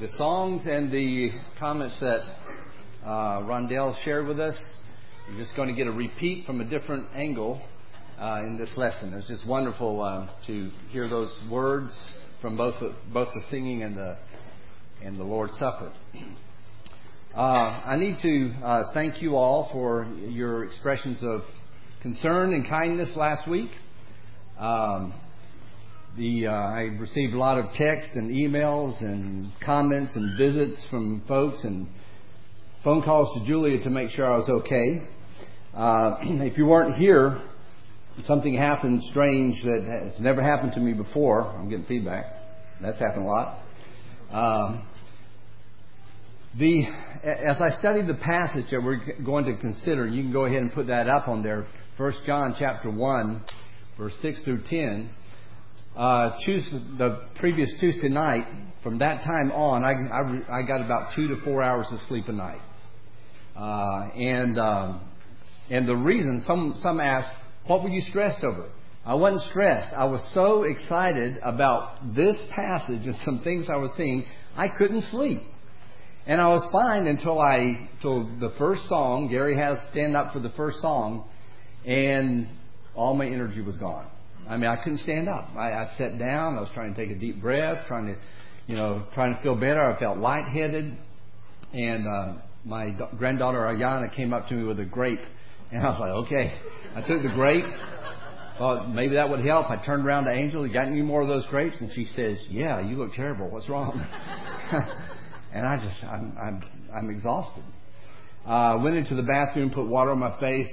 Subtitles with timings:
[0.00, 2.20] the songs and the comments that
[3.02, 4.54] uh, Rondell shared with us.
[5.28, 7.62] You're just going to get a repeat from a different angle
[8.20, 9.14] uh, in this lesson.
[9.14, 11.94] It's just wonderful uh, to hear those words
[12.42, 14.18] from both the, both the singing and the
[15.02, 15.92] and the Lord's Supper.
[17.34, 21.40] Uh, I need to uh, thank you all for your expressions of
[22.02, 23.70] concern and kindness last week.
[24.58, 25.14] Um,
[26.16, 31.22] the uh, I received a lot of texts and emails and comments and visits from
[31.28, 31.86] folks and
[32.82, 35.02] phone calls to Julia to make sure I was okay.
[35.74, 37.42] Uh, if you weren't here,
[38.24, 41.42] something happened strange that has never happened to me before.
[41.42, 42.24] I'm getting feedback.
[42.80, 43.58] That's happened a lot.
[44.30, 44.88] Um,
[46.58, 46.84] the
[47.24, 50.72] as I studied the passage that we're going to consider, you can go ahead and
[50.72, 51.66] put that up on there.
[51.98, 53.44] First John chapter one,
[53.98, 55.10] verse six through ten
[55.96, 58.44] uh, Tuesday, the previous Tuesday night,
[58.82, 62.28] from that time on, I, I, I, got about two to four hours of sleep
[62.28, 62.60] a night.
[63.56, 65.00] Uh, and um,
[65.70, 67.30] and the reason some some asked,
[67.66, 68.68] what were you stressed over?
[69.04, 69.94] I wasn't stressed.
[69.96, 74.24] I was so excited about this passage and some things I was seeing,
[74.56, 75.40] I couldn't sleep.
[76.26, 79.28] And I was fine until I till the first song.
[79.30, 81.26] Gary has stand up for the first song,
[81.86, 82.48] and
[82.94, 84.06] all my energy was gone.
[84.48, 85.48] I mean, I couldn't stand up.
[85.56, 86.56] I, I sat down.
[86.56, 88.16] I was trying to take a deep breath, trying to,
[88.66, 89.82] you know, trying to feel better.
[89.82, 90.96] I felt lightheaded,
[91.72, 95.20] and uh, my granddaughter Ayana came up to me with a grape,
[95.72, 96.58] and I was like, okay.
[96.94, 97.64] I took the grape.
[98.58, 99.70] Thought maybe that would help.
[99.70, 100.66] I turned around to Angel.
[100.66, 101.76] You got any more of those grapes?
[101.80, 103.50] And she says, Yeah, you look terrible.
[103.50, 103.92] What's wrong?
[105.52, 106.62] and I just, I'm, I'm,
[106.94, 107.64] I'm exhausted.
[108.46, 110.72] Uh, went into the bathroom, put water on my face.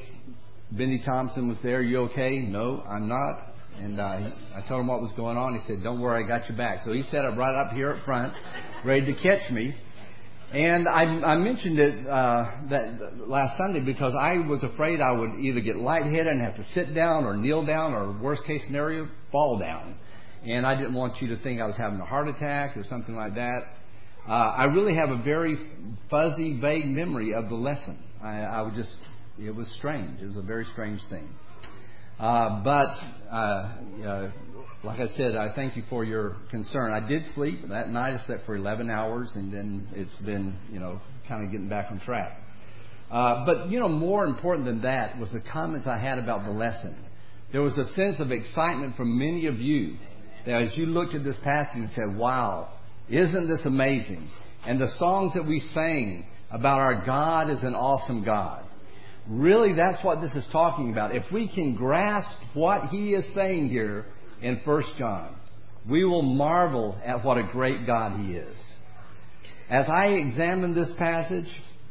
[0.71, 1.81] Benny Thompson was there.
[1.81, 2.39] You okay?
[2.39, 3.52] No, I'm not.
[3.79, 5.59] And uh, I told him what was going on.
[5.59, 6.83] He said, Don't worry, I got your back.
[6.85, 8.33] So he set up right up here up front,
[8.85, 9.75] ready to catch me.
[10.53, 15.39] And I, I mentioned it uh, that last Sunday because I was afraid I would
[15.39, 19.07] either get lightheaded and have to sit down or kneel down or, worst case scenario,
[19.31, 19.95] fall down.
[20.45, 23.15] And I didn't want you to think I was having a heart attack or something
[23.15, 23.61] like that.
[24.27, 25.57] Uh, I really have a very
[26.11, 27.97] fuzzy, vague memory of the lesson.
[28.21, 28.95] I, I would just,
[29.39, 30.21] it was strange.
[30.21, 31.27] It was a very strange thing.
[32.19, 32.89] Uh, but
[33.31, 34.31] uh,
[34.83, 36.91] like I said, I thank you for your concern.
[36.91, 38.19] I did sleep that night.
[38.19, 41.89] I slept for 11 hours, and then it's been, you know, kind of getting back
[41.89, 42.37] on track.
[43.09, 46.51] Uh, but you know, more important than that was the comments I had about the
[46.51, 46.97] lesson.
[47.51, 49.97] There was a sense of excitement from many of you
[50.45, 52.69] that as you looked at this passage and said, "Wow,
[53.09, 54.29] isn't this amazing?"
[54.65, 58.65] And the songs that we sang about our God is an awesome God.
[59.29, 61.15] Really, that's what this is talking about.
[61.15, 64.05] If we can grasp what he is saying here
[64.41, 65.35] in 1 John,
[65.89, 68.55] we will marvel at what a great God he is.
[69.69, 71.47] As I examined this passage,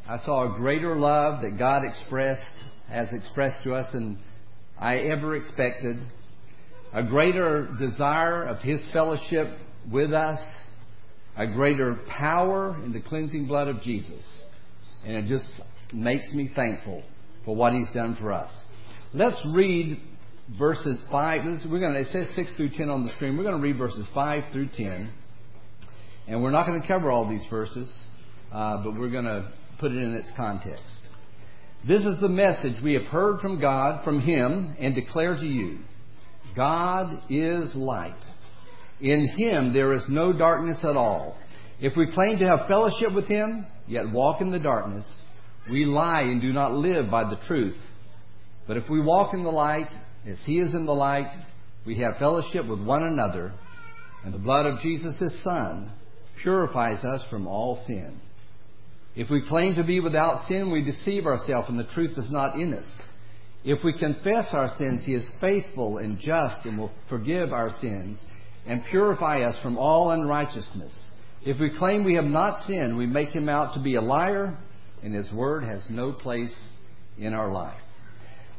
[0.06, 2.41] I saw a greater love that God expressed,
[2.88, 4.19] has expressed to us than
[4.78, 5.97] I ever expected,
[6.93, 9.59] a greater desire of his fellowship
[9.91, 10.38] with us,
[11.37, 14.26] a greater power in the cleansing blood of Jesus.
[15.06, 15.47] And it just
[15.94, 17.03] makes me thankful
[17.44, 18.50] for what He's done for us.
[19.14, 19.98] Let's read
[20.58, 21.41] verses 5.
[21.70, 23.36] We're going to, it says 6 through 10 on the screen.
[23.36, 25.10] We're going to read verses 5 through 10.
[26.28, 27.92] And we're not going to cover all these verses,
[28.52, 30.84] uh, but we're going to put it in its context.
[31.86, 35.78] This is the message we have heard from God, from Him, and declare to you
[36.54, 38.14] God is light.
[39.00, 41.36] In Him there is no darkness at all.
[41.81, 45.04] If we claim to have fellowship with Him, yet walk in the darkness,
[45.70, 47.76] we lie and do not live by the truth.
[48.66, 49.88] But if we walk in the light,
[50.26, 51.32] as He is in the light,
[51.86, 53.52] we have fellowship with one another,
[54.24, 55.90] and the blood of Jesus, His Son,
[56.42, 58.20] purifies us from all sin.
[59.14, 62.54] If we claim to be without sin, we deceive ourselves, and the truth is not
[62.54, 62.86] in us.
[63.64, 68.22] If we confess our sins, He is faithful and just and will forgive our sins
[68.66, 70.92] and purify us from all unrighteousness.
[71.44, 74.56] If we claim we have not sinned, we make Him out to be a liar
[75.02, 76.54] and His Word has no place
[77.19, 77.81] in our life.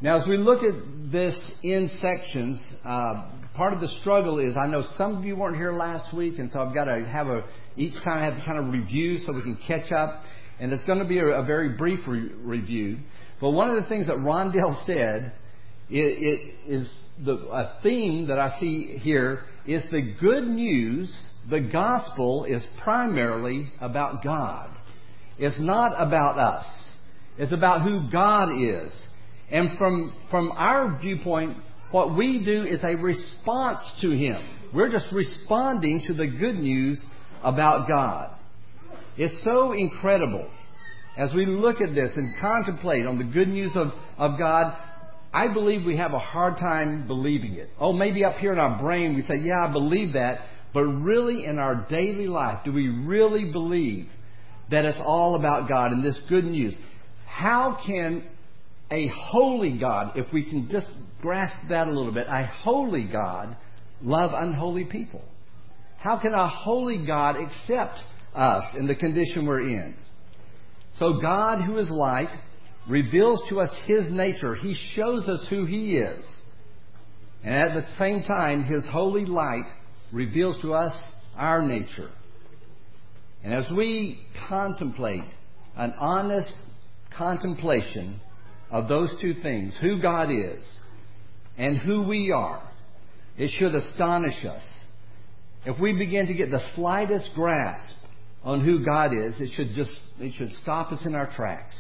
[0.01, 3.25] Now, as we look at this in sections, uh,
[3.55, 6.51] part of the struggle is I know some of you weren't here last week, and
[6.51, 7.45] so I've got to have a
[7.77, 10.21] each time I have to kind of review so we can catch up.
[10.59, 12.97] And it's going to be a, a very brief re- review.
[13.39, 15.31] But one of the things that Rondell said
[15.89, 15.95] it,
[16.67, 16.89] it is
[17.23, 21.13] the, a theme that I see here is the good news.
[21.49, 24.69] The gospel is primarily about God.
[25.37, 26.65] It's not about us.
[27.37, 28.93] It's about who God is.
[29.51, 31.57] And from, from our viewpoint,
[31.91, 34.37] what we do is a response to Him.
[34.73, 37.03] We're just responding to the good news
[37.43, 38.31] about God.
[39.17, 40.49] It's so incredible.
[41.17, 44.75] As we look at this and contemplate on the good news of, of God,
[45.31, 47.69] I believe we have a hard time believing it.
[47.79, 50.39] Oh, maybe up here in our brain we say, yeah, I believe that.
[50.73, 54.07] But really in our daily life, do we really believe
[54.71, 56.75] that it's all about God and this good news?
[57.25, 58.27] How can
[58.91, 60.87] a holy God, if we can just
[61.21, 63.55] grasp that a little bit, a holy God
[64.01, 65.21] love unholy people?
[65.97, 67.97] How can a holy God accept
[68.35, 69.95] us in the condition we're in?
[70.97, 72.29] So God, who is light,
[72.87, 74.55] reveals to us His nature.
[74.55, 76.23] He shows us who He is.
[77.43, 79.65] And at the same time, His holy light
[80.11, 80.93] reveals to us
[81.35, 82.09] our nature.
[83.43, 85.23] And as we contemplate
[85.75, 86.53] an honest
[87.15, 88.21] contemplation
[88.71, 90.63] of those two things, who God is
[91.57, 92.63] and who we are,
[93.37, 94.63] it should astonish us.
[95.65, 98.05] If we begin to get the slightest grasp
[98.43, 101.75] on who God is, it should just it should stop us in our tracks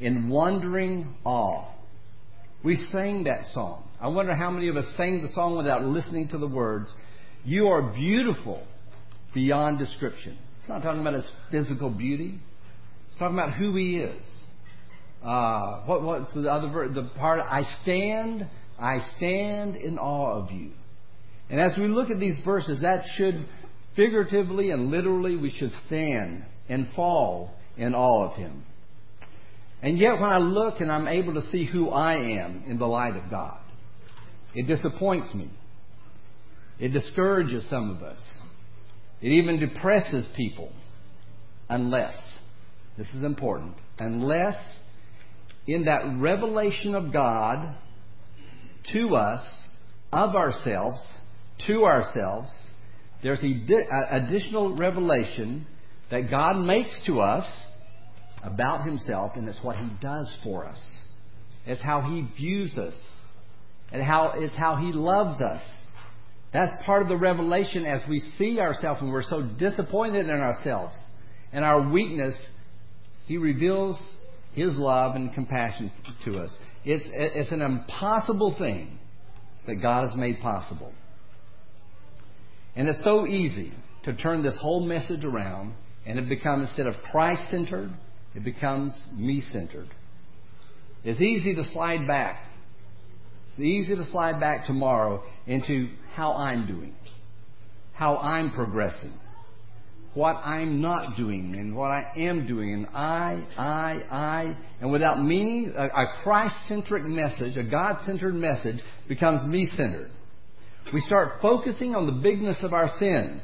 [0.00, 1.70] in wondering awe.
[2.64, 3.88] We sang that song.
[4.00, 6.92] I wonder how many of us sang the song without listening to the words.
[7.44, 8.66] You are beautiful
[9.34, 10.38] beyond description.
[10.62, 12.38] It's not talking about his physical beauty.
[13.08, 14.24] It's talking about who he is.
[15.20, 16.94] Uh, what, what's the other verse?
[16.94, 18.48] The part I stand,
[18.78, 20.70] I stand in awe of you.
[21.50, 23.44] And as we look at these verses, that should
[23.96, 28.62] figuratively and literally, we should stand and fall in awe of him.
[29.82, 32.86] And yet, when I look and I'm able to see who I am in the
[32.86, 33.58] light of God,
[34.54, 35.50] it disappoints me.
[36.78, 38.22] It discourages some of us.
[39.22, 40.72] It even depresses people
[41.68, 42.14] unless,
[42.98, 44.56] this is important, unless
[45.66, 47.76] in that revelation of God
[48.92, 49.40] to us,
[50.12, 51.00] of ourselves,
[51.68, 52.50] to ourselves,
[53.22, 55.66] there's additional revelation
[56.10, 57.46] that God makes to us
[58.42, 60.84] about Himself, and it's what He does for us.
[61.64, 62.94] It's how He views us,
[63.92, 65.62] and how it's how He loves us.
[66.52, 70.94] That's part of the revelation as we see ourselves and we're so disappointed in ourselves
[71.52, 72.34] and our weakness.
[73.26, 73.98] He reveals
[74.52, 75.90] His love and compassion
[76.26, 76.54] to us.
[76.84, 78.98] It's, it's an impossible thing
[79.66, 80.92] that God has made possible.
[82.76, 83.72] And it's so easy
[84.04, 87.90] to turn this whole message around and it becomes, instead of Christ centered,
[88.34, 89.88] it becomes me centered.
[91.04, 92.44] It's easy to slide back.
[93.52, 96.94] It's easy to slide back tomorrow into how I'm doing,
[97.92, 99.12] how I'm progressing,
[100.14, 105.22] what I'm not doing, and what I am doing, and I, I, I, and without
[105.22, 108.76] meaning, a, a Christ centric message, a God centered message,
[109.06, 110.10] becomes me centered.
[110.94, 113.42] We start focusing on the bigness of our sins,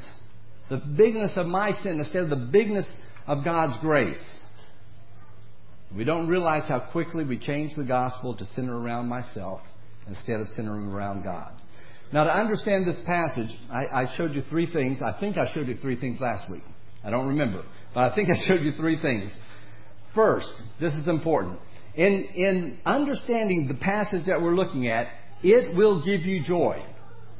[0.71, 2.87] the bigness of my sin instead of the bigness
[3.27, 4.17] of God's grace.
[5.95, 9.61] We don't realize how quickly we change the gospel to center around myself
[10.07, 11.51] instead of centering around God.
[12.11, 15.01] Now, to understand this passage, I, I, showed you three things.
[15.01, 16.63] I think I showed you three things last week.
[17.03, 17.63] I don't remember,
[17.93, 19.31] but I think I showed you three things.
[20.15, 20.49] First,
[20.79, 21.59] this is important.
[21.95, 25.07] In, in understanding the passage that we're looking at,
[25.43, 26.83] it will give you joy.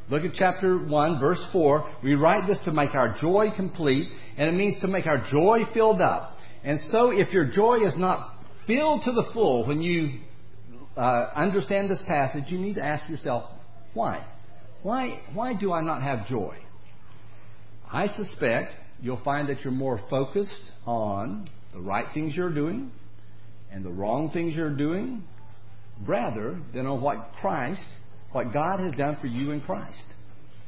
[0.10, 1.92] Look at chapter 1, verse 4.
[2.04, 4.08] We write this to make our joy complete,
[4.38, 6.38] and it means to make our joy filled up.
[6.64, 8.36] And so, if your joy is not
[8.68, 10.20] filled to the full when you
[11.00, 13.50] uh, understand this passage, you need to ask yourself,
[13.94, 14.26] why?
[14.84, 16.58] Why, why do I not have joy?
[17.92, 22.92] I suspect you'll find that you're more focused on the right things you're doing
[23.72, 25.24] and the wrong things you're doing
[26.06, 27.84] rather than on what Christ
[28.32, 30.04] what God has done for you in Christ.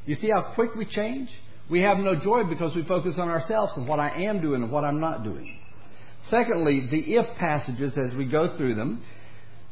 [0.06, 1.30] You see how quick we change?
[1.70, 4.72] We have no joy because we focus on ourselves and what I am doing and
[4.72, 5.60] what I'm not doing.
[6.30, 9.04] Secondly, the if passages as we go through them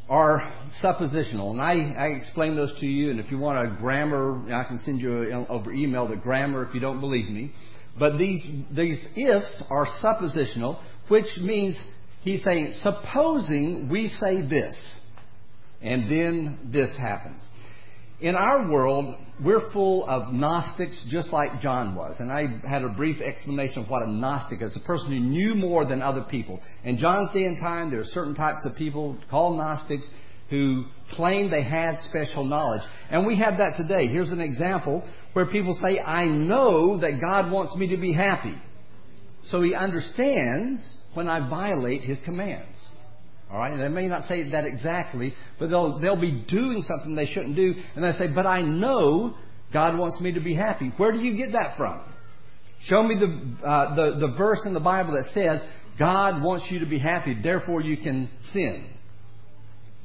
[0.09, 0.41] are
[0.83, 1.51] suppositional.
[1.51, 4.79] And I, I explain those to you, and if you want a grammar, I can
[4.79, 7.51] send you over email the grammar if you don't believe me.
[7.97, 8.41] But these,
[8.75, 11.79] these ifs are suppositional, which means
[12.21, 14.75] he's saying, supposing we say this,
[15.81, 17.41] and then this happens.
[18.21, 22.17] In our world, we're full of Gnostics just like John was.
[22.19, 25.55] And I had a brief explanation of what a Gnostic is a person who knew
[25.55, 26.59] more than other people.
[26.83, 30.05] In John's day and time, there are certain types of people called Gnostics
[30.49, 32.81] who claim they had special knowledge.
[33.09, 34.07] And we have that today.
[34.07, 38.55] Here's an example where people say, I know that God wants me to be happy.
[39.45, 40.81] So he understands
[41.13, 42.75] when I violate his commands.
[43.51, 47.15] All right, and they may not say that exactly, but they'll they'll be doing something
[47.15, 49.35] they shouldn't do, and they say, "But I know
[49.73, 52.01] God wants me to be happy." Where do you get that from?
[52.83, 55.61] Show me the, uh, the, the verse in the Bible that says
[55.97, 58.85] God wants you to be happy, therefore you can sin.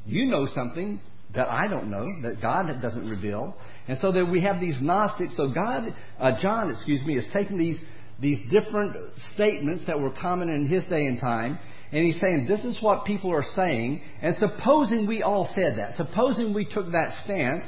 [0.06, 1.00] You know something
[1.34, 3.56] that I don't know, that God doesn't reveal.
[3.88, 5.36] And so that we have these Gnostics.
[5.36, 5.84] So God,
[6.18, 7.80] uh, John, excuse me, is taking these,
[8.20, 8.96] these different
[9.34, 11.58] statements that were common in his day and time,
[11.93, 14.00] and he's saying, this is what people are saying.
[14.21, 17.64] And supposing we all said that, supposing we took that stance,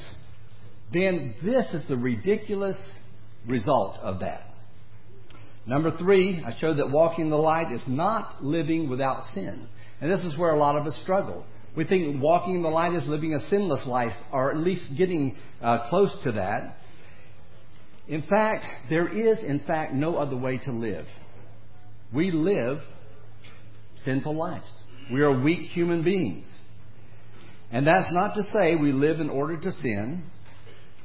[0.92, 2.76] then this is the ridiculous
[3.46, 4.42] result of that.
[5.66, 9.66] Number three, I showed that walking in the light is not living without sin.
[10.00, 11.44] And this is where a lot of us struggle.
[11.76, 15.36] We think walking in the light is living a sinless life, or at least getting
[15.60, 16.76] uh, close to that.
[18.08, 21.06] In fact, there is, in fact, no other way to live.
[22.14, 22.78] We live
[24.06, 24.72] sinful lives.
[25.12, 26.46] We are weak human beings.
[27.70, 30.22] And that's not to say we live in order to sin.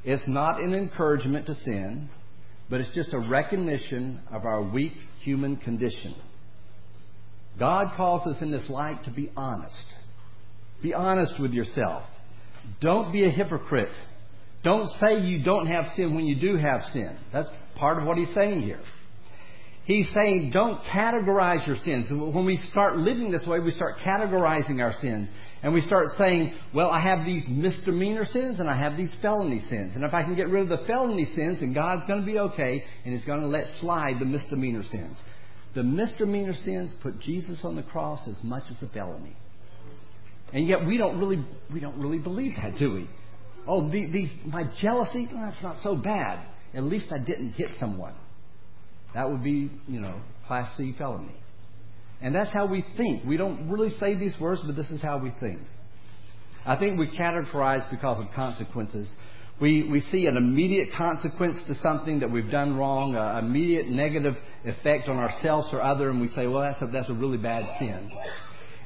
[0.04, 2.08] It's not an encouragement to sin
[2.72, 6.14] but it's just a recognition of our weak human condition.
[7.58, 9.84] God calls us in this light to be honest.
[10.82, 12.02] Be honest with yourself.
[12.80, 13.94] Don't be a hypocrite.
[14.64, 17.14] Don't say you don't have sin when you do have sin.
[17.30, 18.80] That's part of what he's saying here.
[19.84, 22.06] He's saying don't categorize your sins.
[22.10, 25.28] When we start living this way, we start categorizing our sins.
[25.62, 29.60] And we start saying, well, I have these misdemeanor sins and I have these felony
[29.60, 29.94] sins.
[29.94, 32.38] And if I can get rid of the felony sins, then God's going to be
[32.38, 35.16] okay and He's going to let slide the misdemeanor sins.
[35.74, 39.36] The misdemeanor sins put Jesus on the cross as much as the felony.
[40.52, 43.10] And yet we don't really, we don't really believe that, do we?
[43.66, 46.44] Oh, these, my jealousy, well, that's not so bad.
[46.74, 48.14] At least I didn't hit someone.
[49.14, 51.36] That would be, you know, Class C felony.
[52.20, 53.24] And that's how we think.
[53.24, 55.58] We don't really say these words, but this is how we think.
[56.64, 59.08] I think we categorize because of consequences.
[59.60, 64.34] We, we see an immediate consequence to something that we've done wrong, an immediate negative
[64.64, 67.68] effect on ourselves or other, and we say, well, that's a, that's a really bad
[67.78, 68.10] sin.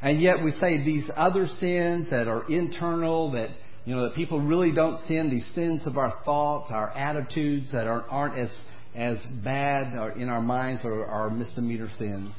[0.02, 3.49] And yet we say these other sins that are internal, that
[3.87, 7.87] you know, that people really don't sin, these sins of our thoughts, our attitudes that
[7.87, 8.50] aren't, aren't as,
[8.96, 12.34] as bad in our minds or our misdemeanor sins.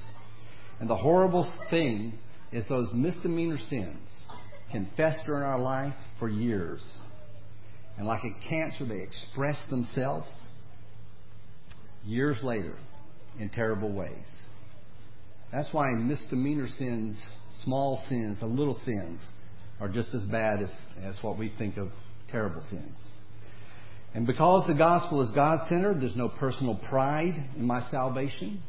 [0.79, 2.13] And the horrible thing
[2.51, 4.09] is those misdemeanor sins
[4.71, 6.83] can fester in our life for years.
[7.97, 10.27] And like a cancer, they express themselves
[12.03, 12.75] years later
[13.39, 14.27] in terrible ways.
[15.51, 17.21] That's why misdemeanor sins,
[17.63, 19.21] small sins, the little sins,
[19.79, 20.71] are just as bad as,
[21.03, 21.89] as what we think of
[22.31, 22.95] terrible sins.
[24.17, 28.63] And because the gospel is God centered, there's no personal pride in my salvation.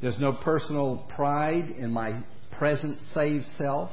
[0.00, 2.20] There's no personal pride in my
[2.60, 3.90] present saved self.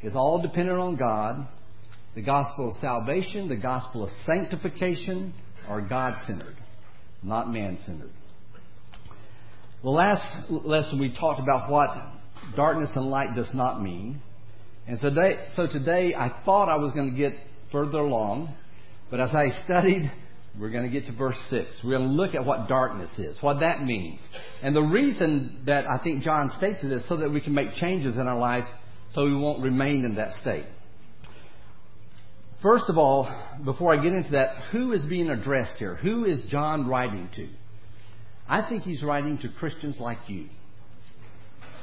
[0.00, 1.48] It's all dependent on God.
[2.14, 5.34] The gospel of salvation, the gospel of sanctification
[5.66, 6.56] are God centered,
[7.20, 8.12] not man centered.
[9.82, 11.90] The last lesson we talked about what
[12.54, 14.22] darkness and light does not mean.
[14.86, 17.32] And so today, so today I thought I was going to get
[17.72, 18.54] further along,
[19.10, 20.10] but as I studied
[20.58, 21.80] we're going to get to verse 6.
[21.84, 24.20] We're going to look at what darkness is, what that means.
[24.62, 27.74] And the reason that I think John states it is so that we can make
[27.74, 28.64] changes in our life
[29.12, 30.64] so we won't remain in that state.
[32.62, 33.28] First of all,
[33.64, 35.96] before I get into that, who is being addressed here?
[35.96, 37.48] Who is John writing to?
[38.48, 40.46] I think he's writing to Christians like you.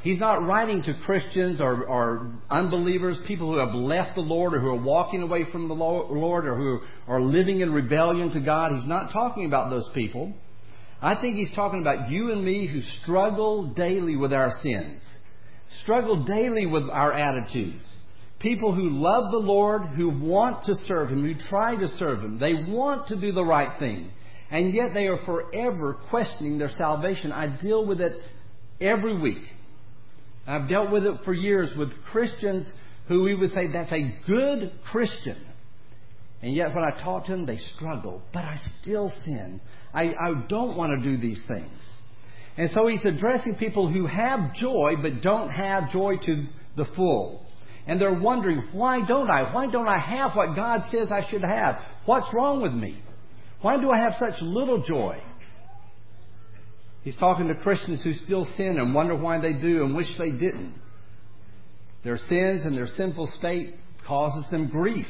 [0.03, 4.59] He's not writing to Christians or, or, unbelievers, people who have left the Lord or
[4.59, 8.73] who are walking away from the Lord or who are living in rebellion to God.
[8.73, 10.33] He's not talking about those people.
[11.01, 15.01] I think he's talking about you and me who struggle daily with our sins,
[15.83, 17.83] struggle daily with our attitudes.
[18.39, 22.37] People who love the Lord, who want to serve Him, who try to serve Him.
[22.37, 24.11] They want to do the right thing.
[24.51, 27.31] And yet they are forever questioning their salvation.
[27.31, 28.17] I deal with it
[28.81, 29.43] every week.
[30.45, 32.71] I've dealt with it for years with Christians
[33.07, 35.37] who we would say that's a good Christian.
[36.41, 38.21] And yet when I talk to them, they struggle.
[38.33, 39.61] But I still sin.
[39.93, 41.71] I, I don't want to do these things.
[42.57, 46.45] And so he's addressing people who have joy but don't have joy to
[46.75, 47.45] the full.
[47.87, 49.53] And they're wondering, why don't I?
[49.53, 51.75] Why don't I have what God says I should have?
[52.05, 53.01] What's wrong with me?
[53.61, 55.21] Why do I have such little joy?
[57.03, 60.31] He's talking to Christians who still sin and wonder why they do and wish they
[60.31, 60.73] didn't.
[62.03, 63.75] Their sins and their sinful state
[64.07, 65.07] causes them grief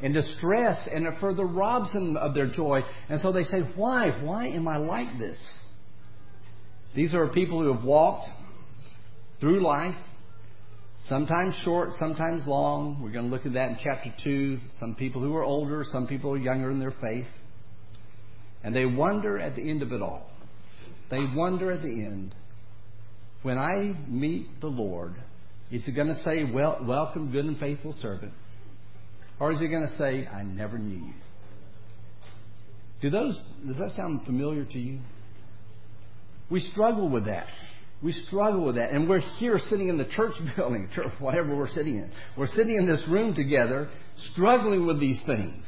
[0.00, 2.80] and distress, and it further robs them of their joy.
[3.08, 4.10] And so they say, Why?
[4.22, 5.38] Why am I like this?
[6.94, 8.28] These are people who have walked
[9.40, 9.96] through life,
[11.08, 13.02] sometimes short, sometimes long.
[13.02, 14.58] We're going to look at that in chapter 2.
[14.80, 17.26] Some people who are older, some people are younger in their faith.
[18.62, 20.30] And they wonder at the end of it all.
[21.10, 22.34] They wonder at the end,
[23.42, 25.14] when I meet the Lord,
[25.70, 28.32] is he going to say, well, Welcome, good and faithful servant?
[29.40, 31.14] Or is he going to say, I never knew you?
[33.00, 34.98] Do those, does that sound familiar to you?
[36.50, 37.46] We struggle with that.
[38.02, 38.90] We struggle with that.
[38.90, 42.10] And we're here sitting in the church building, church, whatever we're sitting in.
[42.36, 43.88] We're sitting in this room together,
[44.32, 45.64] struggling with these things.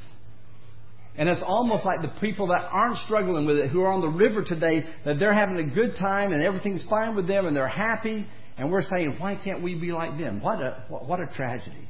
[1.20, 4.08] And it's almost like the people that aren't struggling with it, who are on the
[4.08, 7.68] river today, that they're having a good time and everything's fine with them and they're
[7.68, 8.26] happy.
[8.56, 10.40] And we're saying, why can't we be like them?
[10.42, 11.86] What a, what a tragedy.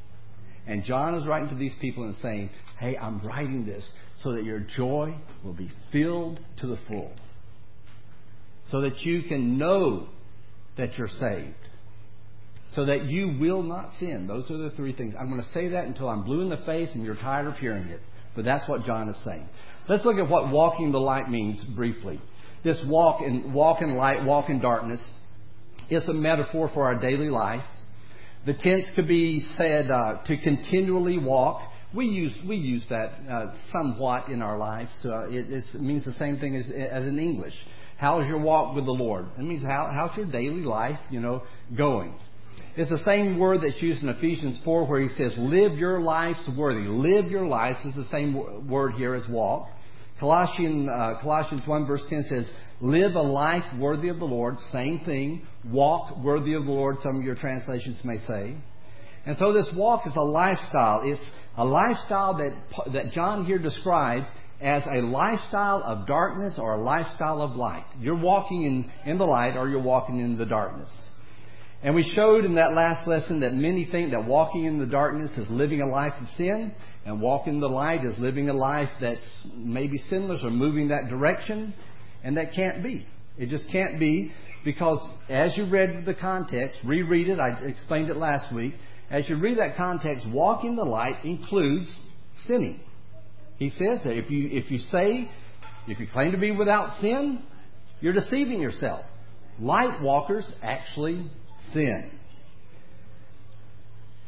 [0.67, 4.43] And John is writing to these people and saying, hey, I'm writing this so that
[4.43, 7.13] your joy will be filled to the full.
[8.71, 10.09] So that you can know
[10.77, 11.55] that you're saved.
[12.73, 14.27] So that you will not sin.
[14.27, 15.15] Those are the three things.
[15.17, 17.55] I'm going to say that until I'm blue in the face and you're tired of
[17.55, 18.01] hearing it.
[18.35, 19.47] But that's what John is saying.
[19.89, 22.21] Let's look at what walking the light means briefly.
[22.63, 25.01] This walk in, walk in light, walk in darkness,
[25.89, 27.65] is a metaphor for our daily life.
[28.47, 31.63] The tense could be said uh, to continually walk.
[31.95, 34.91] We use we use that uh, somewhat in our lives.
[35.05, 37.55] Uh, it, it, means the same thing as, as in English.
[37.99, 39.27] How's your walk with the Lord?
[39.37, 41.43] It means how, how's your daily life, you know,
[41.77, 42.15] going?
[42.77, 46.39] It's the same word that's used in Ephesians 4 where he says, live your lives
[46.57, 46.89] worthy.
[46.89, 49.69] Live your lives is the same word here as walk.
[50.21, 52.51] Colossians, uh, Colossians 1 verse 10 says,
[52.81, 54.57] live a life worthy of the Lord.
[54.71, 55.43] Same thing.
[55.67, 58.55] Walk worthy of the Lord, some of your translations may say.
[59.27, 61.03] And so this walk is a lifestyle.
[61.05, 61.21] It's
[61.57, 64.27] a lifestyle that, that John here describes
[64.61, 67.85] as a lifestyle of darkness or a lifestyle of light.
[67.99, 70.91] You're walking in, in the light or you're walking in the darkness.
[71.83, 75.31] And we showed in that last lesson that many think that walking in the darkness
[75.39, 76.73] is living a life of sin,
[77.07, 79.25] and walking in the light is living a life that's
[79.57, 81.73] maybe sinless or moving that direction,
[82.23, 83.07] and that can't be.
[83.39, 84.31] It just can't be
[84.63, 84.99] because
[85.31, 88.75] as you read the context, reread it, I explained it last week,
[89.11, 91.91] as you read that context, walking in the light includes
[92.47, 92.81] sinning.
[93.57, 95.31] He says that if you, if you say,
[95.89, 97.43] if you claim to be without sin,
[98.03, 99.05] you're deceiving yourself.
[99.59, 101.31] Light walkers actually
[101.73, 102.11] sin.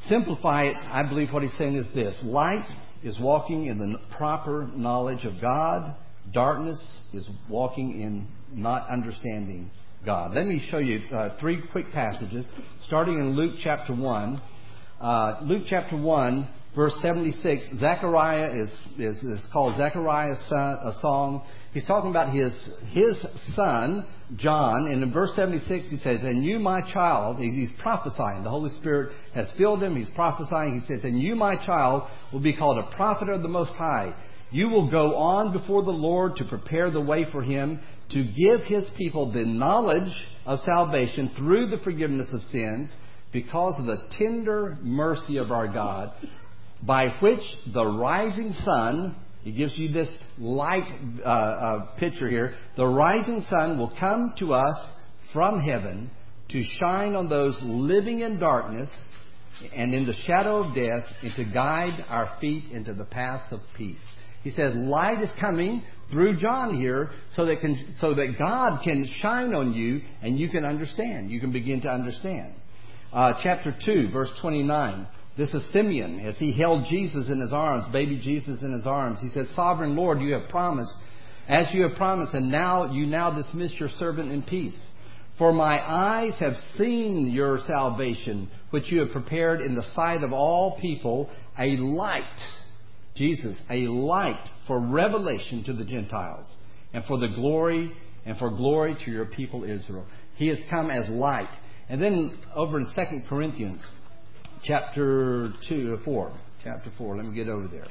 [0.09, 2.67] Simplify it, I believe what he's saying is this light
[3.05, 5.95] is walking in the proper knowledge of God,
[6.33, 6.79] darkness
[7.13, 9.71] is walking in not understanding
[10.05, 10.35] God.
[10.35, 12.47] Let me show you uh, three quick passages,
[12.87, 14.43] starting in Luke chapter 1.
[15.01, 21.43] Uh, Luke chapter 1, verse 76, Zechariah is, is, is called Zechariah's son, a song.
[21.73, 22.53] He's talking about his,
[22.89, 23.17] his
[23.55, 24.07] son,
[24.37, 28.45] John, and in verse 76 he says, And you, my child, he's prophesying.
[28.45, 29.97] The Holy Spirit has filled him.
[29.97, 30.81] He's prophesying.
[30.81, 34.15] He says, And you, my child, will be called a prophet of the Most High.
[34.51, 37.81] You will go on before the Lord to prepare the way for him,
[38.11, 40.13] to give his people the knowledge
[40.45, 42.93] of salvation through the forgiveness of sins,
[43.33, 46.13] because of the tender mercy of our God,
[46.87, 47.43] by which
[47.73, 50.85] the rising sun, he gives you this light
[51.25, 54.75] uh, uh, picture here, the rising sun will come to us
[55.33, 56.11] from heaven
[56.51, 58.91] to shine on those living in darkness
[59.75, 63.61] and in the shadow of death and to guide our feet into the paths of
[63.77, 64.01] peace.
[64.43, 69.07] He says light is coming through John here so that, can, so that God can
[69.21, 71.31] shine on you and you can understand.
[71.31, 72.55] You can begin to understand.
[73.13, 75.07] Uh, chapter 2, verse 29.
[75.37, 79.21] This is Simeon as he held Jesus in his arms, baby Jesus in his arms.
[79.21, 80.93] He said, Sovereign Lord, you have promised,
[81.49, 84.79] as you have promised, and now you now dismiss your servant in peace.
[85.39, 90.35] For my eyes have seen your salvation, which you have prepared in the sight of
[90.35, 92.23] all people, a light,
[93.17, 96.47] Jesus, a light for revelation to the Gentiles,
[96.93, 97.91] and for the glory,
[98.27, 100.07] and for glory to your people Israel.
[100.35, 101.49] He has come as light.
[101.89, 103.85] And then over in 2 Corinthians,
[104.65, 106.33] chapter 2, or 4.
[106.65, 107.17] Chapter 4.
[107.17, 107.87] Let me get over there.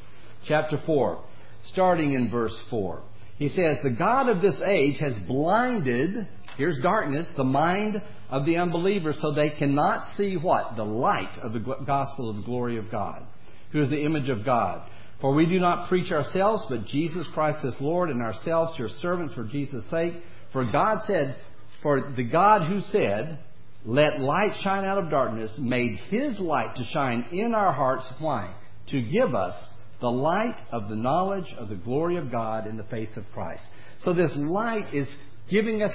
[0.47, 1.23] Chapter 4,
[1.71, 3.01] starting in verse 4.
[3.37, 8.57] He says, The God of this age has blinded, here's darkness, the mind of the
[8.57, 10.75] unbelievers so they cannot see what?
[10.75, 13.23] The light of the gospel of the glory of God,
[13.71, 14.87] who is the image of God.
[15.19, 19.35] For we do not preach ourselves, but Jesus Christ is Lord, and ourselves your servants
[19.35, 20.13] for Jesus' sake.
[20.51, 21.35] For God said,
[21.83, 23.37] For the God who said,
[23.85, 28.05] let light shine out of darkness, made his light to shine in our hearts.
[28.19, 28.53] Why?
[28.89, 29.55] To give us
[29.99, 33.63] the light of the knowledge of the glory of God in the face of Christ.
[34.01, 35.07] So this light is
[35.49, 35.91] giving us,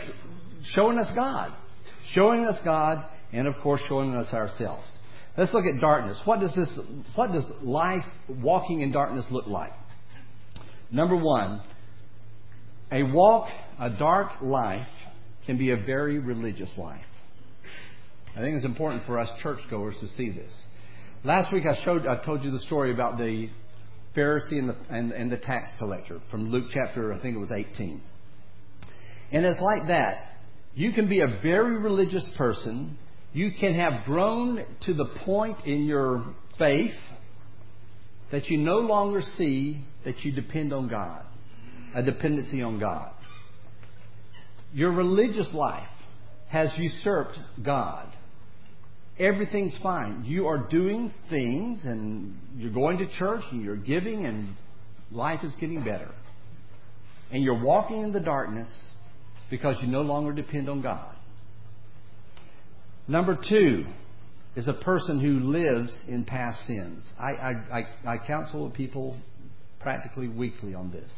[0.74, 1.52] showing us God.
[2.12, 4.86] Showing us God, and of course showing us ourselves.
[5.36, 6.20] Let's look at darkness.
[6.24, 6.68] What does this,
[7.16, 9.72] what does life walking in darkness look like?
[10.90, 11.62] Number one,
[12.92, 13.48] A walk,
[13.80, 14.86] a dark life,
[15.44, 17.04] can be a very religious life.
[18.36, 20.52] I think it's important for us churchgoers to see this.
[21.24, 23.48] Last week I showed, I told you the story about the
[24.14, 27.50] Pharisee and the, and, and the tax collector from Luke chapter, I think it was
[27.50, 28.02] 18.
[29.32, 30.18] And it's like that.
[30.74, 32.98] You can be a very religious person.
[33.32, 36.94] You can have grown to the point in your faith
[38.30, 41.24] that you no longer see that you depend on God,
[41.94, 43.12] a dependency on God.
[44.74, 45.88] Your religious life
[46.50, 48.12] has usurped God.
[49.18, 50.24] Everything's fine.
[50.26, 54.54] You are doing things and you're going to church and you're giving and
[55.10, 56.10] life is getting better.
[57.32, 58.70] And you're walking in the darkness
[59.50, 61.14] because you no longer depend on God.
[63.08, 63.86] Number two
[64.54, 67.06] is a person who lives in past sins.
[67.18, 67.50] I, I,
[68.06, 69.16] I, I counsel people
[69.80, 71.12] practically weekly on this.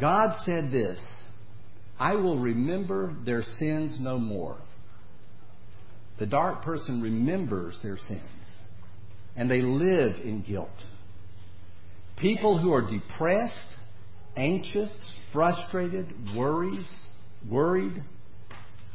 [0.00, 1.00] God said this
[1.98, 4.58] I will remember their sins no more.
[6.22, 8.20] The dark person remembers their sins
[9.34, 10.68] and they live in guilt.
[12.16, 13.76] People who are depressed,
[14.36, 14.92] anxious,
[15.32, 16.86] frustrated, worries,
[17.50, 18.04] worried,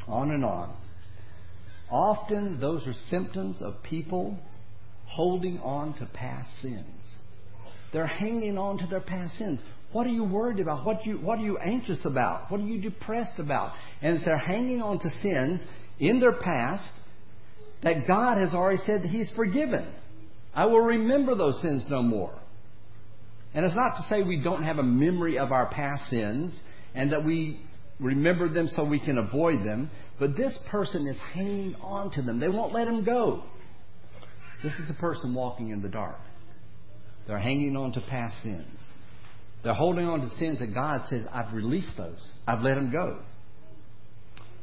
[0.08, 0.74] on and on.
[1.92, 4.40] Often those are symptoms of people
[5.08, 7.18] holding on to past sins.
[7.92, 9.60] They're hanging on to their past sins.
[9.92, 10.86] What are you worried about?
[10.86, 12.50] What, you, what are you anxious about?
[12.50, 13.74] What are you depressed about?
[14.02, 15.62] And they're hanging on to sins
[16.00, 16.90] in their past
[17.84, 19.94] that God has already said that He's forgiven.
[20.54, 22.34] I will remember those sins no more.
[23.54, 26.58] And it's not to say we don't have a memory of our past sins
[26.96, 27.60] and that we
[28.00, 32.40] remember them so we can avoid them, but this person is hanging on to them.
[32.40, 33.44] They won't let them go.
[34.64, 36.18] This is a person walking in the dark.
[37.28, 38.80] They're hanging on to past sins.
[39.64, 42.20] They're holding on to sins that God says, I've released those.
[42.48, 43.20] I've let them go.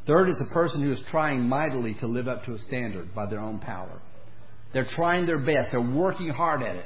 [0.07, 3.27] Third is a person who is trying mightily to live up to a standard by
[3.27, 4.01] their own power.
[4.73, 5.71] They're trying their best.
[5.73, 6.85] They're working hard at it.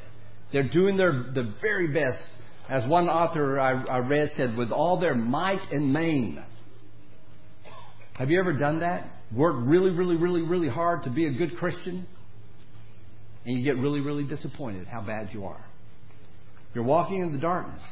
[0.52, 2.22] They're doing their the very best.
[2.68, 6.42] As one author I, I read said, with all their might and main.
[8.18, 9.11] Have you ever done that?
[9.35, 12.07] Worked really, really, really, really hard to be a good Christian?
[13.46, 15.64] And you get really, really disappointed how bad you are.
[16.74, 17.83] You're walking in the darkness.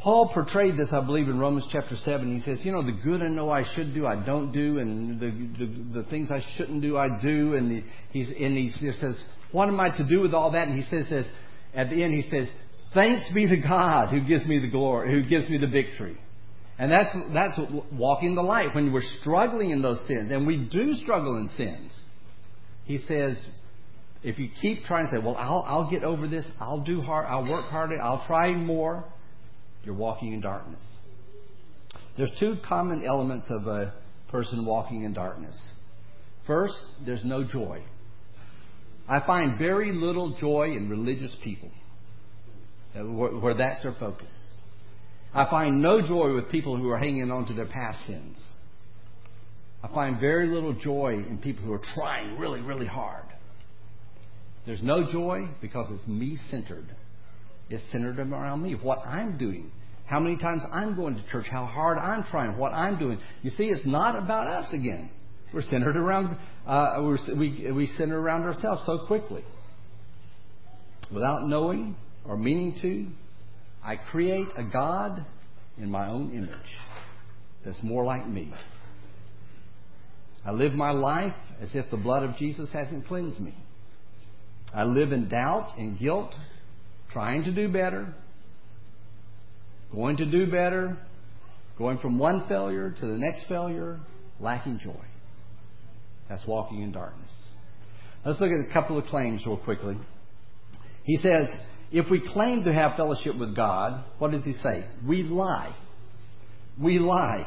[0.00, 2.36] Paul portrayed this, I believe, in Romans chapter 7.
[2.36, 5.18] He says, You know, the good I know I should do, I don't do, and
[5.18, 7.54] the, the, the things I shouldn't do, I do.
[7.54, 7.82] And,
[8.12, 10.68] he's, and he says, What am I to do with all that?
[10.68, 11.26] And he says, says
[11.74, 12.48] at the end, he says,
[12.94, 16.16] Thanks be to God who gives me the glory, who gives me the victory.
[16.78, 17.60] And that's, that's
[17.92, 20.30] walking the light when we're struggling in those sins.
[20.30, 21.92] And we do struggle in sins.
[22.84, 23.36] He says,
[24.22, 27.26] if you keep trying to say, well, I'll, I'll get over this, I'll do hard,
[27.26, 29.04] I'll work harder, I'll try more,
[29.88, 30.84] you're walking in darkness.
[32.18, 33.94] There's two common elements of a
[34.30, 35.58] person walking in darkness.
[36.46, 37.82] First, there's no joy.
[39.08, 41.70] I find very little joy in religious people
[42.94, 44.30] uh, where that's their focus.
[45.32, 48.36] I find no joy with people who are hanging on to their past sins.
[49.82, 53.24] I find very little joy in people who are trying really, really hard.
[54.66, 56.94] There's no joy because it's me centered.
[57.70, 59.70] It's centered around me, what I'm doing,
[60.08, 63.18] how many times I'm going to church, how hard I'm trying, what I'm doing.
[63.42, 65.10] You see, it's not about us again.
[65.52, 67.02] We're centered around, uh,
[67.38, 69.44] we, we center around ourselves so quickly.
[71.12, 71.94] Without knowing
[72.24, 73.06] or meaning to,
[73.84, 75.26] I create a God
[75.76, 76.56] in my own image
[77.64, 78.52] that's more like me.
[80.44, 83.54] I live my life as if the blood of Jesus hasn't cleansed me.
[84.72, 86.32] I live in doubt and guilt,
[87.10, 88.14] trying to do better,
[89.92, 90.96] going to do better,
[91.76, 94.00] going from one failure to the next failure,
[94.40, 95.04] lacking joy.
[96.28, 97.34] That's walking in darkness.
[98.24, 99.96] Let's look at a couple of claims real quickly.
[101.04, 101.48] He says,
[101.90, 104.84] if we claim to have fellowship with God, what does he say?
[105.06, 105.74] We lie.
[106.80, 107.46] We lie.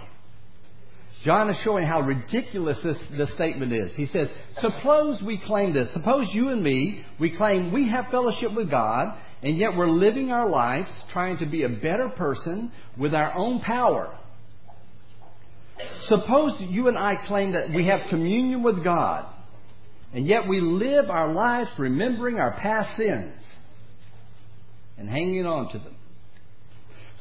[1.23, 3.95] John is showing how ridiculous this, this statement is.
[3.95, 4.27] He says,
[4.59, 5.93] Suppose we claim this.
[5.93, 10.31] Suppose you and me, we claim we have fellowship with God, and yet we're living
[10.31, 14.17] our lives trying to be a better person with our own power.
[16.07, 19.25] Suppose you and I claim that we have communion with God,
[20.13, 23.33] and yet we live our lives remembering our past sins
[24.97, 25.95] and hanging on to them.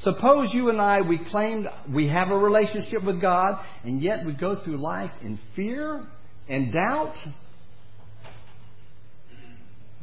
[0.02, 4.32] Suppose you and I, we claim we have a relationship with God, and yet we
[4.32, 6.06] go through life in fear
[6.48, 7.14] and doubt.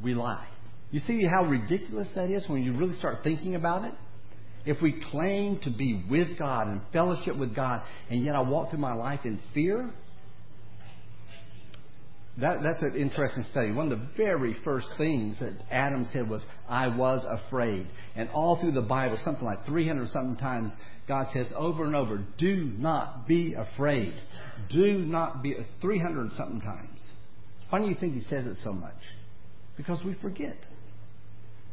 [0.03, 0.47] We lie.
[0.91, 3.93] You see how ridiculous that is when you really start thinking about it?
[4.67, 8.69] if we claim to be with God and fellowship with God, and yet I walk
[8.69, 9.89] through my life in fear,
[12.39, 13.71] that, that's an interesting study.
[13.71, 17.87] One of the very first things that Adam said was, I was afraid.
[18.15, 20.71] And all through the Bible, something like 300 something times,
[21.07, 24.13] God says over and over, do not be afraid.
[24.69, 26.99] Do not be, 300 something times.
[27.69, 28.93] Why do you think He says it so much?
[29.77, 30.57] Because we forget.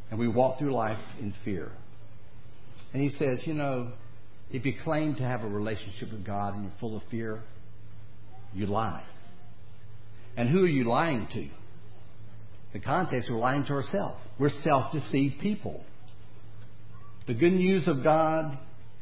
[0.09, 1.71] And we walk through life in fear.
[2.93, 3.91] And He says, you know,
[4.51, 7.41] if you claim to have a relationship with God and you're full of fear,
[8.53, 9.03] you lie.
[10.37, 11.49] And who are you lying to?
[12.73, 14.17] The context, we're lying to ourselves.
[14.39, 15.83] We're self deceived people.
[17.27, 18.57] The good news of God,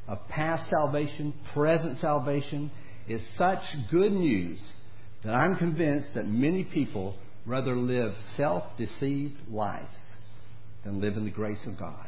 [0.08, 2.72] of past salvation, present salvation,
[3.08, 3.60] is such
[3.92, 4.60] good news
[5.24, 10.13] that I'm convinced that many people rather live self deceived lives
[10.84, 12.08] than live in the grace of God.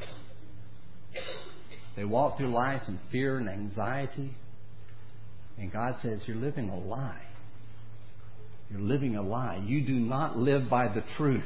[1.96, 4.32] They walk through life in fear and anxiety,
[5.58, 7.22] and God says, You're living a lie.
[8.70, 9.64] You're living a lie.
[9.66, 11.46] You do not live by the truth.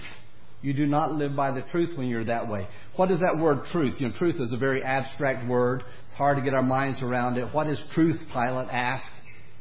[0.61, 2.67] You do not live by the truth when you're that way.
[2.95, 3.95] What is that word truth?
[3.99, 5.83] You know, truth is a very abstract word.
[6.07, 7.53] It's hard to get our minds around it.
[7.53, 8.19] What is truth?
[8.33, 9.05] Pilate asked.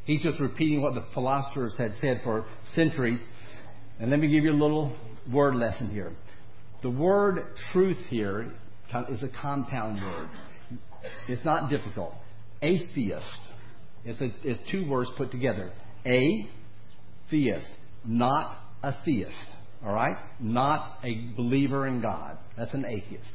[0.05, 3.21] He's just repeating what the philosophers had said for centuries.
[4.01, 4.97] And let me give you a little
[5.31, 6.13] word lesson here.
[6.83, 8.53] The word truth here
[9.09, 10.29] is a compound word.
[11.29, 12.15] It's not difficult.
[12.63, 13.41] Atheist.
[14.05, 15.73] It's, a, two words put together.
[16.07, 16.49] A
[17.31, 17.69] theist,
[18.05, 19.35] not a theist.
[19.85, 20.17] All right?
[20.41, 22.39] Not a believer in God.
[22.57, 23.31] That's an atheist.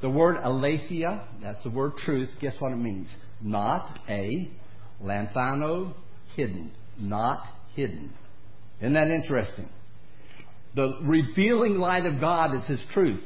[0.00, 2.28] The word aletheia, that's the word truth.
[2.40, 3.08] Guess what it means?
[3.40, 4.50] Not a,
[5.02, 5.94] lanthano,
[6.34, 6.72] hidden.
[6.98, 7.38] Not
[7.74, 8.12] hidden.
[8.80, 9.68] Isn't that interesting?
[10.76, 13.24] The revealing light of God is His truth.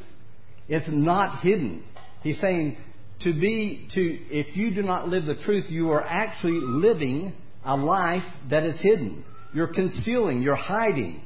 [0.68, 1.82] It's not hidden.
[2.22, 2.76] He's saying
[3.22, 7.34] to be, to, if you do not live the truth, you are actually living
[7.64, 9.24] a life that is hidden.
[9.52, 11.22] You're concealing, you're hiding.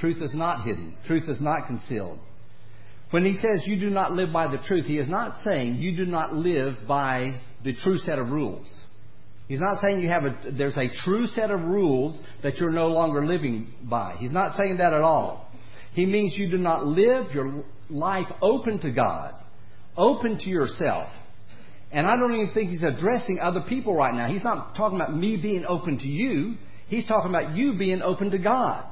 [0.00, 2.18] Truth is not hidden, truth is not concealed.
[3.10, 5.96] When he says you do not live by the truth, he is not saying you
[5.96, 8.66] do not live by the true set of rules.
[9.50, 12.86] He's not saying you have a, there's a true set of rules that you're no
[12.86, 14.14] longer living by.
[14.20, 15.50] He's not saying that at all.
[15.92, 19.34] He means you do not live your life open to God,
[19.96, 21.08] open to yourself.
[21.90, 24.28] And I don't even think he's addressing other people right now.
[24.28, 26.54] He's not talking about me being open to you.
[26.86, 28.84] He's talking about you being open to God.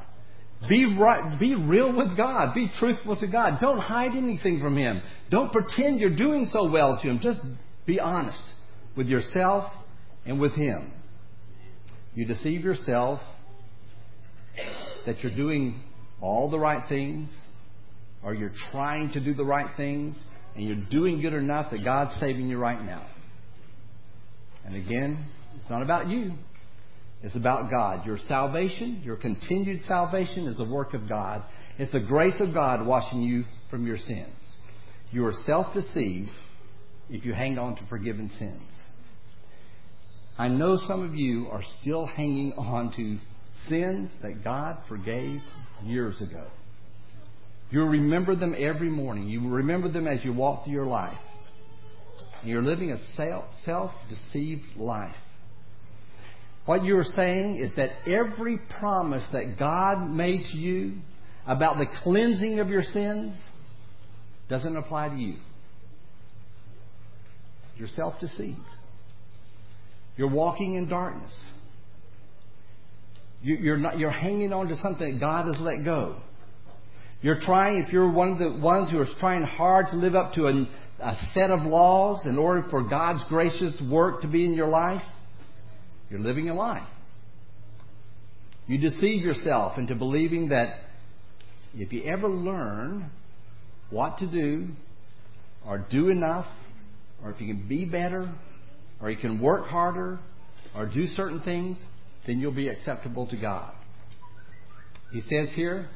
[0.68, 2.52] Be right, be real with God.
[2.56, 3.60] Be truthful to God.
[3.60, 5.02] Don't hide anything from Him.
[5.30, 7.20] Don't pretend you're doing so well to Him.
[7.22, 7.42] Just
[7.86, 8.42] be honest
[8.96, 9.72] with yourself
[10.28, 10.92] and with Him.
[12.14, 13.20] You deceive yourself
[15.04, 15.82] that you're doing
[16.20, 17.28] all the right things,
[18.22, 20.14] or you're trying to do the right things,
[20.54, 23.06] and you're doing good enough that God's saving you right now.
[24.64, 26.32] And again, it's not about you
[27.22, 28.06] it's about God.
[28.06, 31.42] Your salvation, your continued salvation, is the work of God.
[31.78, 34.34] It's the grace of God washing you from your sins.
[35.10, 36.30] You are self deceived
[37.10, 38.62] if you hang on to forgiven sins.
[40.38, 43.18] I know some of you are still hanging on to
[43.68, 45.40] sins that God forgave
[45.84, 46.46] years ago.
[47.70, 49.28] You remember them every morning.
[49.28, 51.18] You remember them as you walk through your life.
[52.40, 52.98] And you're living a
[53.64, 55.16] self deceived life.
[56.66, 60.98] What you're saying is that every promise that God made to you
[61.46, 63.36] about the cleansing of your sins
[64.48, 65.36] doesn't apply to you.
[67.76, 68.58] You're self deceived.
[70.18, 71.32] You're walking in darkness.
[73.40, 76.20] You, are not, you're hanging on to something that God has let go.
[77.22, 80.34] You're trying, if you're one of the ones who are trying hard to live up
[80.34, 80.68] to a,
[81.00, 85.02] a set of laws in order for God's gracious work to be in your life,
[86.10, 86.86] you're living a lie.
[88.66, 90.80] You deceive yourself into believing that
[91.74, 93.10] if you ever learn
[93.90, 94.68] what to do,
[95.66, 96.46] or do enough,
[97.22, 98.32] or if you can be better,
[99.00, 100.18] or you can work harder,
[100.76, 101.76] or do certain things,
[102.26, 103.72] then you'll be acceptable to God.
[105.10, 105.88] He says here,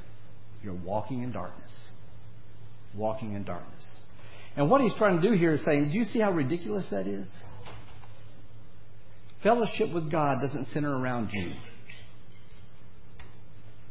[0.62, 1.70] you're walking in darkness.
[2.96, 3.84] Walking in darkness.
[4.56, 7.06] And what he's trying to do here is saying, do you see how ridiculous that
[7.06, 7.28] is?
[9.42, 11.52] Fellowship with God doesn't center around you.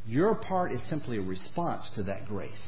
[0.07, 2.61] Your part is simply a response to that grace.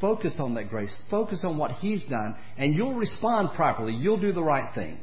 [0.00, 0.94] Focus on that grace.
[1.10, 3.94] Focus on what He's done, and you'll respond properly.
[3.94, 4.98] You'll do the right thing.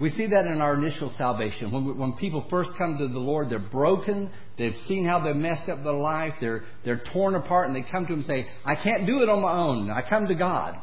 [0.00, 1.70] We see that in our initial salvation.
[1.70, 4.30] When, we, when people first come to the Lord, they're broken.
[4.56, 6.34] They've seen how they've messed up their life.
[6.40, 9.28] They're, they're torn apart, and they come to Him and say, I can't do it
[9.28, 9.90] on my own.
[9.90, 10.76] I come to God.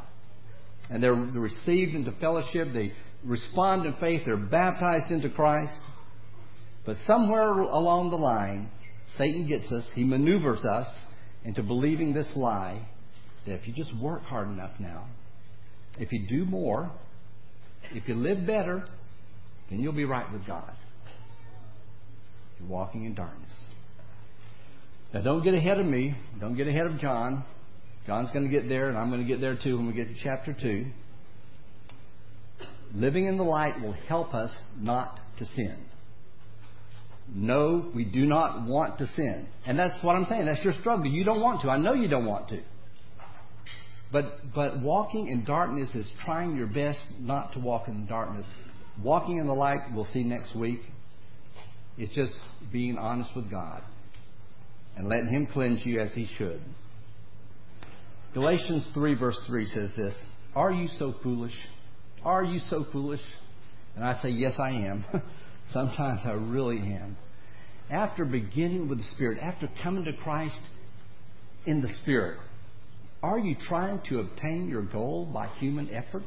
[0.90, 2.70] and they're received into fellowship.
[2.74, 2.92] They
[3.24, 4.22] respond in faith.
[4.26, 5.78] They're baptized into Christ.
[6.86, 8.70] But somewhere along the line,
[9.18, 10.88] Satan gets us, he maneuvers us
[11.44, 12.88] into believing this lie
[13.46, 15.08] that if you just work hard enough now,
[16.00, 16.92] if you do more,
[17.92, 18.86] if you live better,
[19.70, 20.72] then you'll be right with God.
[22.60, 23.52] You're walking in darkness.
[25.14, 26.16] Now, don't get ahead of me.
[26.40, 27.46] Don't get ahead of John.
[28.06, 30.08] John's going to get there, and I'm going to get there too when we get
[30.08, 30.86] to chapter 2.
[32.94, 35.78] Living in the light will help us not to sin.
[37.34, 39.48] No, we do not want to sin.
[39.66, 40.46] And that's what I'm saying.
[40.46, 41.06] That's your struggle.
[41.06, 41.70] You don't want to.
[41.70, 42.62] I know you don't want to.
[44.12, 48.46] But, but walking in darkness is trying your best not to walk in darkness.
[49.04, 50.80] Walking in the light, we'll see next week,
[51.98, 52.34] is just
[52.72, 53.82] being honest with God
[54.96, 56.62] and letting Him cleanse you as He should.
[58.34, 60.16] Galatians 3, verse 3 says this
[60.56, 61.56] Are you so foolish?
[62.24, 63.22] Are you so foolish?
[63.96, 65.06] And I say, Yes, I am.
[65.72, 67.18] Sometimes I really am.
[67.90, 70.60] After beginning with the Spirit, after coming to Christ
[71.66, 72.40] in the Spirit,
[73.24, 76.24] are you trying to obtain your goal by human effort?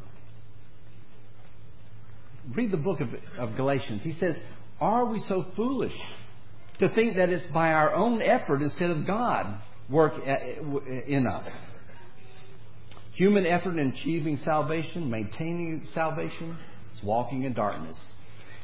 [2.54, 3.08] Read the book of,
[3.38, 4.02] of Galatians.
[4.02, 4.36] He says,
[4.80, 5.96] Are we so foolish
[6.78, 11.26] to think that it's by our own effort instead of God work uh, uh, in
[11.26, 11.48] us?
[13.14, 16.58] Human effort in achieving salvation, maintaining salvation,
[16.96, 17.98] is walking in darkness.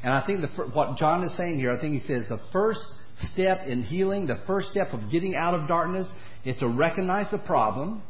[0.03, 2.81] And I think the, what John is saying here, I think he says the first
[3.33, 6.07] step in healing, the first step of getting out of darkness
[6.45, 8.03] is to recognize the problem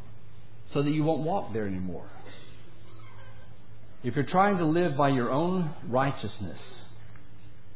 [0.71, 2.07] so that you won't walk there anymore.
[4.03, 6.61] If you're trying to live by your own righteousness,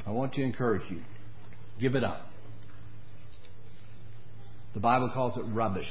[0.07, 1.01] I want to encourage you
[1.81, 2.27] give it up.
[4.75, 5.91] The Bible calls it rubbish.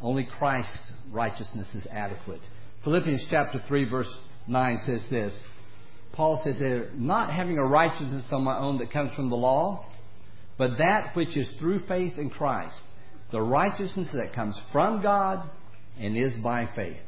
[0.00, 2.40] Only Christ's righteousness is adequate.
[2.82, 4.12] Philippians chapter 3, verse
[4.48, 5.32] 9 says this
[6.12, 9.86] Paul says there, not having a righteousness on my own that comes from the law,
[10.58, 12.76] but that which is through faith in Christ
[13.32, 15.48] the righteousness that comes from God
[15.98, 17.00] and is by faith.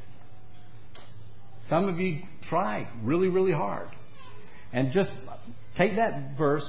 [1.68, 3.88] Some of you try really, really hard.
[4.72, 5.10] And just
[5.76, 6.64] take that verse,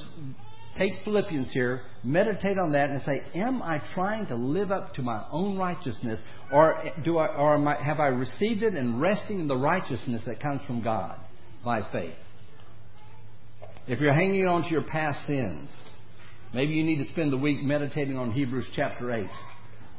[0.77, 5.01] take Philippians here, meditate on that, and say, Am I trying to live up to
[5.01, 6.19] my own righteousness,
[6.51, 10.39] or, do I, or I, have I received it and resting in the righteousness that
[10.39, 11.19] comes from God
[11.63, 12.13] by faith?
[13.87, 15.69] If you're hanging on to your past sins,
[16.55, 19.25] Maybe you need to spend the week meditating on Hebrews chapter 8.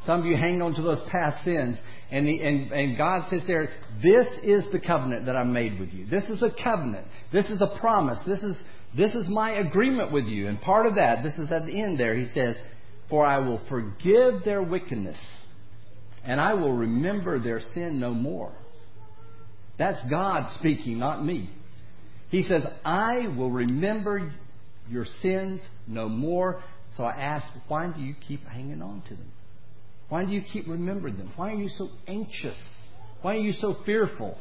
[0.07, 1.77] Some of you hang on to those past sins,
[2.13, 5.91] and, the, and, and God says there, This is the covenant that I made with
[5.91, 6.07] you.
[6.07, 7.07] This is a covenant.
[7.33, 8.19] This is a promise.
[8.25, 8.57] This is,
[8.97, 10.47] this is my agreement with you.
[10.47, 12.55] And part of that, this is at the end there, He says,
[13.11, 15.19] For I will forgive their wickedness,
[16.25, 18.53] and I will remember their sin no more.
[19.77, 21.51] That's God speaking, not me.
[22.31, 24.33] He says, I will remember
[24.89, 26.63] your sins no more.
[26.97, 29.33] So I ask, why do you keep hanging on to them?
[30.09, 31.33] Why do you keep remembering them?
[31.37, 32.57] Why are you so anxious?
[33.23, 34.39] Why are you so fearful?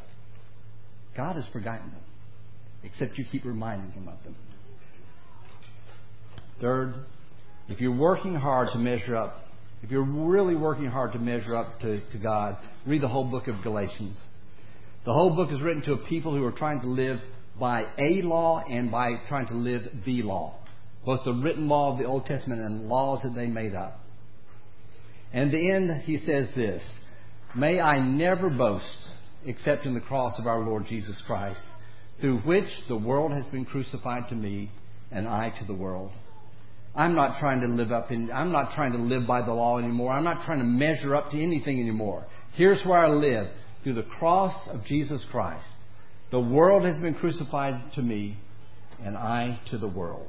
[1.18, 2.04] God has forgotten them,
[2.84, 4.36] except you keep reminding Him of them.
[6.62, 6.94] Third,
[7.68, 9.46] if you're working hard to measure up,
[9.82, 13.48] if you're really working hard to measure up to, to God, read the whole book
[13.48, 14.20] of Galatians.
[15.06, 17.20] The whole book is written to a people who are trying to live
[17.60, 20.56] by a law and by trying to live the law,
[21.06, 24.00] both the written law of the Old Testament and laws that they made up.
[25.36, 26.82] And the end, he says this
[27.56, 29.10] May I never boast
[29.46, 31.62] except in the cross of our Lord Jesus Christ,
[32.22, 34.72] through which the world has been crucified to me
[35.12, 36.12] and I to the world.
[36.96, 39.78] I'm not trying to live up in, I'm not trying to live by the law
[39.78, 40.14] anymore.
[40.14, 42.26] I'm not trying to measure up to anything anymore.
[42.54, 43.48] Here's where I live
[43.84, 45.66] through the cross of Jesus Christ.
[46.32, 48.38] The world has been crucified to me,
[49.04, 50.28] and I to the world.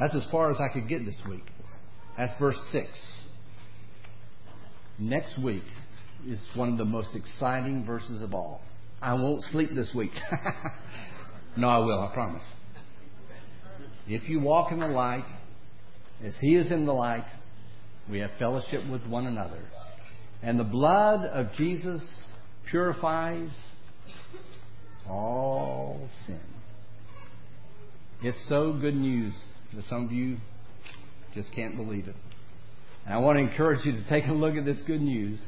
[0.00, 1.44] That's as far as I could get this week.
[2.16, 2.88] That's verse 6.
[4.98, 5.62] Next week
[6.26, 8.60] is one of the most exciting verses of all.
[9.00, 10.10] I won't sleep this week.
[11.56, 12.42] no, I will, I promise.
[14.08, 15.24] If you walk in the light,
[16.24, 17.24] as He is in the light,
[18.10, 19.60] we have fellowship with one another.
[20.42, 22.02] And the blood of Jesus
[22.68, 23.50] purifies
[25.08, 26.40] all sin.
[28.22, 29.34] It's so good news
[29.74, 30.38] that some of you
[31.34, 32.16] just can't believe it.
[33.08, 35.40] And I want to encourage you to take a look at this good news.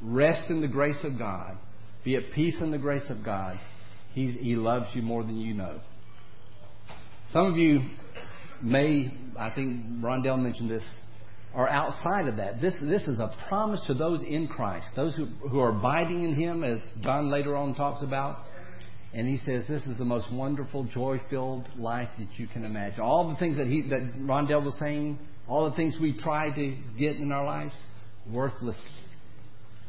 [0.00, 1.56] Rest in the grace of God.
[2.04, 3.58] Be at peace in the grace of God.
[4.12, 5.80] He's, he loves you more than you know.
[7.32, 7.80] Some of you
[8.62, 10.84] may, I think Rondell mentioned this,
[11.54, 12.60] are outside of that.
[12.60, 16.34] This, this is a promise to those in Christ, those who, who are abiding in
[16.34, 18.44] Him, as John later on talks about.
[19.12, 23.00] And he says this is the most wonderful, joy-filled life that you can imagine.
[23.00, 25.18] All the things that he, that Rondell was saying,
[25.48, 27.72] all the things we try to get in our lives,
[28.30, 28.76] worthless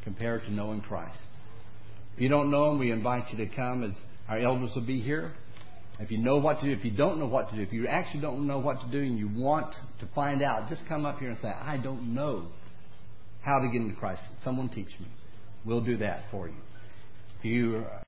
[0.04, 1.18] compared to knowing Christ.
[2.16, 3.92] If you don't know Him, we invite you to come as
[4.28, 5.34] our elders will be here.
[6.00, 7.88] If you know what to do, if you don't know what to do, if you
[7.88, 11.20] actually don't know what to do and you want to find out, just come up
[11.20, 12.48] here and say, I don't know
[13.42, 14.22] how to get into Christ.
[14.44, 15.08] Someone teach me.
[15.66, 16.56] We'll do that for you.
[17.40, 17.86] If you